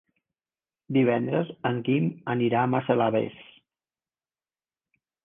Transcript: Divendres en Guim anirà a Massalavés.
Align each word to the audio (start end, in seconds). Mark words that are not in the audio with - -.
Divendres 0.95 1.51
en 1.69 1.77
Guim 1.89 2.07
anirà 2.35 2.63
a 2.63 2.71
Massalavés. 2.71 3.37